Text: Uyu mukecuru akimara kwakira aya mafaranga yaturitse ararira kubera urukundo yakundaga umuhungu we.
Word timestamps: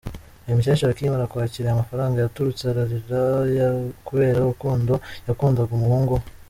Uyu 0.45 0.57
mukecuru 0.57 0.89
akimara 0.91 1.31
kwakira 1.31 1.65
aya 1.67 1.79
mafaranga 1.81 2.15
yaturitse 2.17 2.63
ararira 2.67 3.23
kubera 4.07 4.37
urukundo 4.41 4.93
yakundaga 5.27 5.73
umuhungu 5.75 6.13
we. 6.19 6.23